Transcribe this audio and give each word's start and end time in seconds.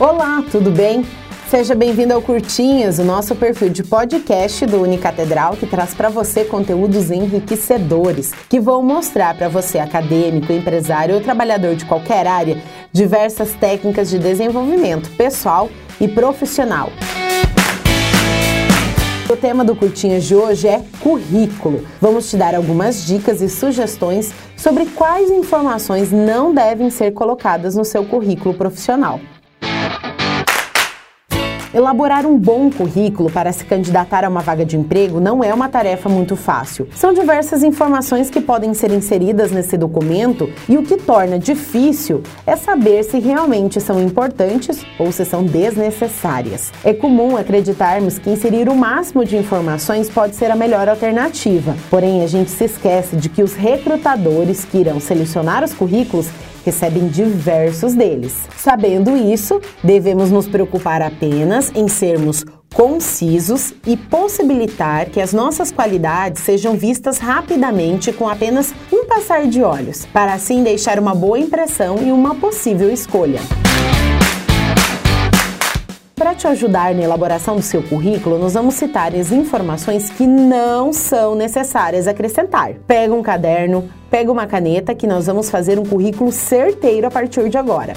Olá, 0.00 0.42
tudo 0.50 0.70
bem? 0.70 1.04
Seja 1.50 1.74
bem-vindo 1.74 2.14
ao 2.14 2.22
Curtinhas, 2.22 2.98
o 2.98 3.04
nosso 3.04 3.36
perfil 3.36 3.68
de 3.68 3.84
podcast 3.84 4.64
do 4.64 4.80
Unicatedral 4.80 5.58
que 5.58 5.66
traz 5.66 5.92
para 5.92 6.08
você 6.08 6.42
conteúdos 6.42 7.10
enriquecedores 7.10 8.32
que 8.48 8.58
vão 8.58 8.82
mostrar 8.82 9.36
para 9.36 9.50
você, 9.50 9.78
acadêmico, 9.78 10.54
empresário 10.54 11.16
ou 11.16 11.20
trabalhador 11.20 11.74
de 11.74 11.84
qualquer 11.84 12.26
área, 12.26 12.62
diversas 12.90 13.52
técnicas 13.52 14.08
de 14.08 14.18
desenvolvimento 14.18 15.10
pessoal 15.18 15.68
e 16.00 16.08
profissional. 16.08 16.90
O 19.28 19.36
tema 19.36 19.62
do 19.62 19.76
Curtinhas 19.76 20.24
de 20.24 20.34
hoje 20.34 20.66
é 20.66 20.82
currículo. 21.00 21.86
Vamos 22.00 22.30
te 22.30 22.38
dar 22.38 22.54
algumas 22.54 23.04
dicas 23.04 23.42
e 23.42 23.50
sugestões 23.50 24.32
sobre 24.56 24.86
quais 24.86 25.30
informações 25.30 26.10
não 26.10 26.54
devem 26.54 26.88
ser 26.88 27.10
colocadas 27.10 27.76
no 27.76 27.84
seu 27.84 28.02
currículo 28.06 28.54
profissional. 28.54 29.20
Elaborar 31.72 32.26
um 32.26 32.36
bom 32.36 32.68
currículo 32.68 33.30
para 33.30 33.52
se 33.52 33.64
candidatar 33.64 34.24
a 34.24 34.28
uma 34.28 34.40
vaga 34.40 34.64
de 34.64 34.76
emprego 34.76 35.20
não 35.20 35.44
é 35.44 35.54
uma 35.54 35.68
tarefa 35.68 36.08
muito 36.08 36.34
fácil. 36.34 36.88
São 36.96 37.14
diversas 37.14 37.62
informações 37.62 38.28
que 38.28 38.40
podem 38.40 38.74
ser 38.74 38.90
inseridas 38.90 39.52
nesse 39.52 39.76
documento 39.76 40.50
e 40.68 40.76
o 40.76 40.82
que 40.82 40.96
torna 40.96 41.38
difícil 41.38 42.24
é 42.44 42.56
saber 42.56 43.04
se 43.04 43.20
realmente 43.20 43.80
são 43.80 44.02
importantes 44.02 44.84
ou 44.98 45.12
se 45.12 45.24
são 45.24 45.44
desnecessárias. 45.44 46.72
É 46.84 46.92
comum 46.92 47.36
acreditarmos 47.36 48.18
que 48.18 48.30
inserir 48.30 48.68
o 48.68 48.74
máximo 48.74 49.24
de 49.24 49.36
informações 49.36 50.10
pode 50.10 50.34
ser 50.34 50.50
a 50.50 50.56
melhor 50.56 50.88
alternativa, 50.88 51.76
porém 51.88 52.24
a 52.24 52.26
gente 52.26 52.50
se 52.50 52.64
esquece 52.64 53.14
de 53.14 53.28
que 53.28 53.44
os 53.44 53.54
recrutadores 53.54 54.64
que 54.64 54.78
irão 54.78 54.98
selecionar 54.98 55.62
os 55.62 55.72
currículos 55.72 56.26
recebem 56.64 57.08
diversos 57.08 57.94
deles. 57.94 58.48
Sabendo 58.56 59.16
isso, 59.16 59.60
devemos 59.82 60.30
nos 60.30 60.46
preocupar 60.46 61.02
apenas 61.02 61.70
em 61.74 61.88
sermos 61.88 62.44
concisos 62.74 63.74
e 63.86 63.96
possibilitar 63.96 65.06
que 65.06 65.20
as 65.20 65.32
nossas 65.32 65.72
qualidades 65.72 66.42
sejam 66.42 66.76
vistas 66.76 67.18
rapidamente 67.18 68.12
com 68.12 68.28
apenas 68.28 68.72
um 68.92 69.04
passar 69.06 69.46
de 69.46 69.62
olhos, 69.62 70.06
para 70.06 70.34
assim 70.34 70.62
deixar 70.62 70.98
uma 70.98 71.14
boa 71.14 71.38
impressão 71.38 71.98
e 72.02 72.12
uma 72.12 72.34
possível 72.36 72.90
escolha. 72.90 73.40
Te 76.40 76.46
ajudar 76.46 76.94
na 76.94 77.02
elaboração 77.02 77.56
do 77.56 77.60
seu 77.60 77.82
currículo, 77.82 78.38
nós 78.38 78.54
vamos 78.54 78.72
citar 78.72 79.14
as 79.14 79.30
informações 79.30 80.08
que 80.08 80.26
não 80.26 80.90
são 80.90 81.34
necessárias 81.34 82.08
acrescentar. 82.08 82.76
Pega 82.86 83.12
um 83.12 83.20
caderno, 83.20 83.90
pega 84.10 84.32
uma 84.32 84.46
caneta 84.46 84.94
que 84.94 85.06
nós 85.06 85.26
vamos 85.26 85.50
fazer 85.50 85.78
um 85.78 85.84
currículo 85.84 86.32
certeiro 86.32 87.06
a 87.06 87.10
partir 87.10 87.50
de 87.50 87.58
agora. 87.58 87.92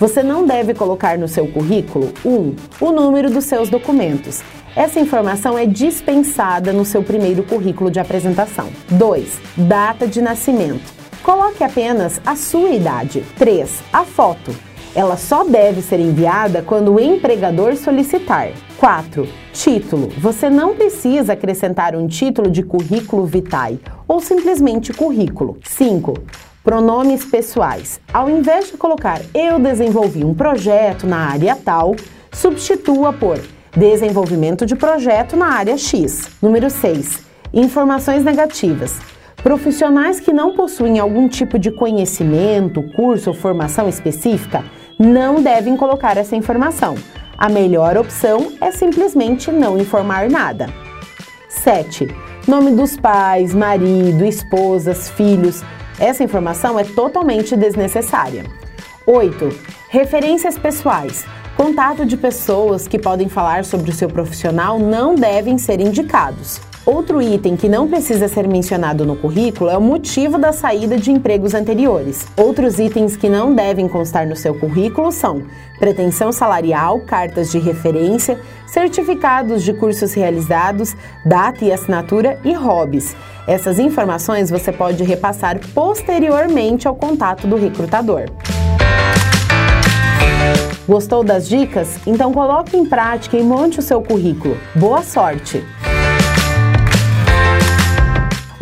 Você 0.00 0.22
não 0.22 0.46
deve 0.46 0.72
colocar 0.72 1.18
no 1.18 1.28
seu 1.28 1.46
currículo 1.46 2.14
1. 2.24 2.30
Um, 2.30 2.56
o 2.80 2.90
número 2.90 3.28
dos 3.28 3.44
seus 3.44 3.68
documentos. 3.68 4.40
Essa 4.74 4.98
informação 4.98 5.58
é 5.58 5.66
dispensada 5.66 6.72
no 6.72 6.86
seu 6.86 7.02
primeiro 7.02 7.42
currículo 7.42 7.90
de 7.90 8.00
apresentação. 8.00 8.70
2. 8.88 9.38
Data 9.54 10.06
de 10.06 10.22
nascimento. 10.22 10.94
Coloque 11.22 11.62
apenas 11.62 12.22
a 12.24 12.36
sua 12.36 12.70
idade. 12.70 13.22
3. 13.36 13.82
A 13.92 14.02
foto 14.02 14.50
ela 14.94 15.16
só 15.16 15.42
deve 15.42 15.82
ser 15.82 15.98
enviada 15.98 16.62
quando 16.62 16.94
o 16.94 17.00
empregador 17.00 17.76
solicitar. 17.76 18.50
4. 18.78 19.26
Título. 19.52 20.08
Você 20.18 20.48
não 20.48 20.74
precisa 20.74 21.32
acrescentar 21.32 21.96
um 21.96 22.06
título 22.06 22.48
de 22.50 22.62
currículo 22.62 23.26
vitae 23.26 23.80
ou 24.06 24.20
simplesmente 24.20 24.92
currículo. 24.92 25.58
5. 25.64 26.14
Pronomes 26.62 27.24
pessoais. 27.24 28.00
Ao 28.12 28.30
invés 28.30 28.70
de 28.70 28.76
colocar 28.76 29.20
eu 29.34 29.58
desenvolvi 29.58 30.24
um 30.24 30.32
projeto 30.32 31.06
na 31.06 31.28
área 31.28 31.56
tal, 31.56 31.96
substitua 32.32 33.12
por 33.12 33.40
desenvolvimento 33.76 34.64
de 34.64 34.76
projeto 34.76 35.36
na 35.36 35.46
área 35.46 35.76
X. 35.76 36.30
Número 36.40 36.70
6. 36.70 37.20
Informações 37.52 38.24
negativas. 38.24 38.96
Profissionais 39.42 40.20
que 40.20 40.32
não 40.32 40.54
possuem 40.54 40.98
algum 40.98 41.28
tipo 41.28 41.58
de 41.58 41.70
conhecimento, 41.70 42.82
curso 42.96 43.30
ou 43.30 43.36
formação 43.36 43.88
específica 43.88 44.64
não 44.98 45.42
devem 45.42 45.76
colocar 45.76 46.16
essa 46.16 46.36
informação. 46.36 46.94
A 47.36 47.48
melhor 47.48 47.96
opção 47.96 48.52
é 48.60 48.70
simplesmente 48.70 49.50
não 49.50 49.78
informar 49.78 50.30
nada. 50.30 50.68
7. 51.48 52.08
Nome 52.46 52.72
dos 52.72 52.96
pais, 52.96 53.54
marido, 53.54 54.24
esposas, 54.24 55.08
filhos. 55.10 55.62
Essa 55.98 56.22
informação 56.22 56.78
é 56.78 56.84
totalmente 56.84 57.56
desnecessária. 57.56 58.44
8. 59.06 59.48
Referências 59.88 60.58
pessoais. 60.58 61.24
Contato 61.56 62.04
de 62.04 62.16
pessoas 62.16 62.88
que 62.88 62.98
podem 62.98 63.28
falar 63.28 63.64
sobre 63.64 63.90
o 63.90 63.94
seu 63.94 64.08
profissional 64.08 64.78
não 64.78 65.14
devem 65.14 65.56
ser 65.56 65.80
indicados. 65.80 66.60
Outro 66.86 67.22
item 67.22 67.56
que 67.56 67.66
não 67.66 67.88
precisa 67.88 68.28
ser 68.28 68.46
mencionado 68.46 69.06
no 69.06 69.16
currículo 69.16 69.70
é 69.70 69.78
o 69.78 69.80
motivo 69.80 70.36
da 70.36 70.52
saída 70.52 70.98
de 70.98 71.10
empregos 71.10 71.54
anteriores. 71.54 72.26
Outros 72.36 72.78
itens 72.78 73.16
que 73.16 73.26
não 73.26 73.54
devem 73.54 73.88
constar 73.88 74.26
no 74.26 74.36
seu 74.36 74.54
currículo 74.54 75.10
são 75.10 75.42
pretensão 75.78 76.30
salarial, 76.30 77.00
cartas 77.00 77.50
de 77.50 77.58
referência, 77.58 78.38
certificados 78.66 79.62
de 79.62 79.72
cursos 79.72 80.12
realizados, 80.12 80.94
data 81.24 81.64
e 81.64 81.72
assinatura 81.72 82.38
e 82.44 82.52
hobbies. 82.52 83.16
Essas 83.46 83.78
informações 83.78 84.50
você 84.50 84.70
pode 84.70 85.02
repassar 85.04 85.58
posteriormente 85.72 86.86
ao 86.86 86.94
contato 86.94 87.46
do 87.46 87.56
recrutador. 87.56 88.24
Gostou 90.86 91.24
das 91.24 91.48
dicas? 91.48 91.98
Então 92.06 92.30
coloque 92.30 92.76
em 92.76 92.84
prática 92.84 93.38
e 93.38 93.42
monte 93.42 93.78
o 93.78 93.82
seu 93.82 94.02
currículo. 94.02 94.58
Boa 94.74 95.02
sorte! 95.02 95.64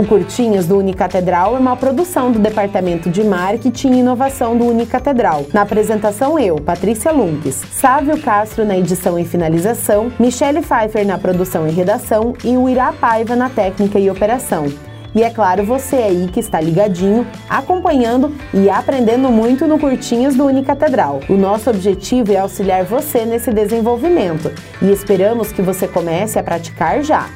O 0.00 0.06
Curtinhas 0.06 0.66
do 0.66 0.78
Unicatedral 0.78 1.56
é 1.56 1.58
uma 1.58 1.76
produção 1.76 2.32
do 2.32 2.38
Departamento 2.38 3.10
de 3.10 3.22
Marketing 3.22 3.90
e 3.90 3.98
Inovação 3.98 4.56
do 4.56 4.64
Unicatedral. 4.64 5.44
Na 5.52 5.60
apresentação, 5.60 6.38
eu, 6.38 6.56
Patrícia 6.56 7.12
Lunques, 7.12 7.62
Sávio 7.70 8.18
Castro 8.18 8.64
na 8.64 8.78
edição 8.78 9.18
e 9.18 9.26
finalização, 9.26 10.10
Michele 10.18 10.62
Pfeiffer 10.62 11.06
na 11.06 11.18
produção 11.18 11.68
e 11.68 11.70
redação 11.70 12.32
e 12.42 12.56
o 12.56 12.66
Irá 12.66 12.94
Paiva 12.94 13.36
na 13.36 13.50
técnica 13.50 13.98
e 13.98 14.10
operação. 14.10 14.72
E 15.14 15.22
é 15.22 15.28
claro, 15.28 15.64
você 15.64 15.96
aí 15.96 16.28
que 16.32 16.40
está 16.40 16.58
ligadinho, 16.60 17.26
acompanhando 17.46 18.34
e 18.54 18.70
aprendendo 18.70 19.28
muito 19.28 19.66
no 19.66 19.78
Curtinhas 19.78 20.34
do 20.34 20.46
Unicatedral. 20.46 21.20
O 21.28 21.34
nosso 21.34 21.68
objetivo 21.68 22.32
é 22.32 22.38
auxiliar 22.38 22.84
você 22.84 23.26
nesse 23.26 23.52
desenvolvimento 23.52 24.50
e 24.80 24.90
esperamos 24.90 25.52
que 25.52 25.60
você 25.60 25.86
comece 25.86 26.38
a 26.38 26.42
praticar 26.42 27.02
já. 27.02 27.28